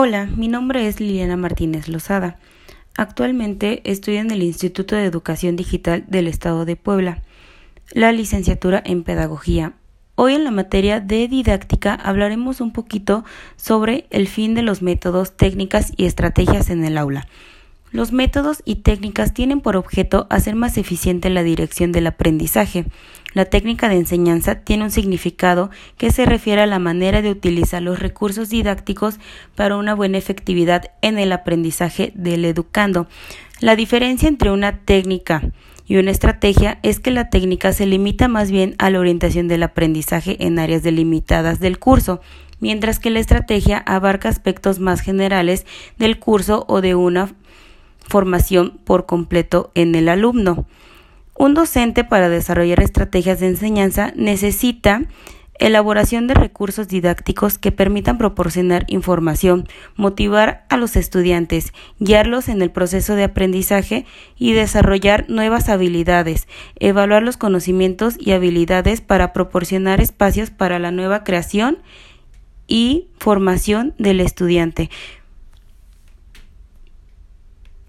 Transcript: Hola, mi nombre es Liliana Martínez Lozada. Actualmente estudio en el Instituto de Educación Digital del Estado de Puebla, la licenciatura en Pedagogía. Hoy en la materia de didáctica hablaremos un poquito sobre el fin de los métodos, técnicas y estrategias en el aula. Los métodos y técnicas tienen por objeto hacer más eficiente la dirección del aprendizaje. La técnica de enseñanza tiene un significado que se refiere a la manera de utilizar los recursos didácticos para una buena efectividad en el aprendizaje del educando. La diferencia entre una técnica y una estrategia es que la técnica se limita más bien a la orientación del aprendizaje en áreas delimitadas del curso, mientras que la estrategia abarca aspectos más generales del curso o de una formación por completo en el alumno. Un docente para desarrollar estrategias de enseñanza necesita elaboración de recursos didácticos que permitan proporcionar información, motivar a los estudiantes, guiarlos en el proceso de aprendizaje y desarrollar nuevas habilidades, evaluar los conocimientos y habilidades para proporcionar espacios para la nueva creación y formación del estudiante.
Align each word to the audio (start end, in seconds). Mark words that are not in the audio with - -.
Hola, 0.00 0.26
mi 0.26 0.46
nombre 0.46 0.86
es 0.86 1.00
Liliana 1.00 1.36
Martínez 1.36 1.88
Lozada. 1.88 2.38
Actualmente 2.96 3.82
estudio 3.82 4.20
en 4.20 4.30
el 4.30 4.44
Instituto 4.44 4.94
de 4.94 5.04
Educación 5.04 5.56
Digital 5.56 6.04
del 6.06 6.28
Estado 6.28 6.64
de 6.64 6.76
Puebla, 6.76 7.24
la 7.90 8.12
licenciatura 8.12 8.80
en 8.86 9.02
Pedagogía. 9.02 9.72
Hoy 10.14 10.34
en 10.34 10.44
la 10.44 10.52
materia 10.52 11.00
de 11.00 11.26
didáctica 11.26 11.94
hablaremos 11.94 12.60
un 12.60 12.72
poquito 12.72 13.24
sobre 13.56 14.06
el 14.10 14.28
fin 14.28 14.54
de 14.54 14.62
los 14.62 14.82
métodos, 14.82 15.36
técnicas 15.36 15.92
y 15.96 16.04
estrategias 16.04 16.70
en 16.70 16.84
el 16.84 16.96
aula. 16.96 17.26
Los 17.90 18.12
métodos 18.12 18.62
y 18.66 18.76
técnicas 18.76 19.32
tienen 19.32 19.60
por 19.60 19.76
objeto 19.76 20.26
hacer 20.28 20.54
más 20.54 20.76
eficiente 20.76 21.30
la 21.30 21.42
dirección 21.42 21.90
del 21.90 22.06
aprendizaje. 22.06 22.84
La 23.32 23.46
técnica 23.46 23.88
de 23.88 23.96
enseñanza 23.96 24.56
tiene 24.56 24.84
un 24.84 24.90
significado 24.90 25.70
que 25.96 26.10
se 26.10 26.26
refiere 26.26 26.60
a 26.60 26.66
la 26.66 26.78
manera 26.78 27.22
de 27.22 27.30
utilizar 27.30 27.80
los 27.80 27.98
recursos 27.98 28.50
didácticos 28.50 29.18
para 29.54 29.76
una 29.76 29.94
buena 29.94 30.18
efectividad 30.18 30.90
en 31.00 31.18
el 31.18 31.32
aprendizaje 31.32 32.12
del 32.14 32.44
educando. 32.44 33.06
La 33.60 33.74
diferencia 33.74 34.28
entre 34.28 34.50
una 34.50 34.80
técnica 34.80 35.42
y 35.86 35.96
una 35.96 36.10
estrategia 36.10 36.78
es 36.82 37.00
que 37.00 37.10
la 37.10 37.30
técnica 37.30 37.72
se 37.72 37.86
limita 37.86 38.28
más 38.28 38.50
bien 38.50 38.74
a 38.78 38.90
la 38.90 39.00
orientación 39.00 39.48
del 39.48 39.62
aprendizaje 39.62 40.36
en 40.44 40.58
áreas 40.58 40.82
delimitadas 40.82 41.58
del 41.58 41.78
curso, 41.78 42.20
mientras 42.60 42.98
que 42.98 43.08
la 43.10 43.20
estrategia 43.20 43.78
abarca 43.78 44.28
aspectos 44.28 44.78
más 44.78 45.00
generales 45.00 45.64
del 45.96 46.18
curso 46.18 46.66
o 46.68 46.82
de 46.82 46.94
una 46.94 47.32
formación 48.00 48.78
por 48.84 49.06
completo 49.06 49.70
en 49.74 49.94
el 49.94 50.08
alumno. 50.08 50.66
Un 51.36 51.54
docente 51.54 52.04
para 52.04 52.28
desarrollar 52.28 52.80
estrategias 52.80 53.38
de 53.40 53.48
enseñanza 53.48 54.12
necesita 54.16 55.02
elaboración 55.58 56.26
de 56.26 56.34
recursos 56.34 56.88
didácticos 56.88 57.58
que 57.58 57.72
permitan 57.72 58.18
proporcionar 58.18 58.84
información, 58.88 59.68
motivar 59.96 60.64
a 60.68 60.76
los 60.76 60.96
estudiantes, 60.96 61.72
guiarlos 61.98 62.48
en 62.48 62.62
el 62.62 62.70
proceso 62.70 63.14
de 63.14 63.24
aprendizaje 63.24 64.06
y 64.36 64.52
desarrollar 64.52 65.26
nuevas 65.28 65.68
habilidades, 65.68 66.48
evaluar 66.76 67.22
los 67.22 67.36
conocimientos 67.36 68.16
y 68.18 68.32
habilidades 68.32 69.00
para 69.00 69.32
proporcionar 69.32 70.00
espacios 70.00 70.50
para 70.50 70.78
la 70.78 70.90
nueva 70.90 71.24
creación 71.24 71.78
y 72.66 73.08
formación 73.18 73.94
del 73.98 74.20
estudiante. 74.20 74.90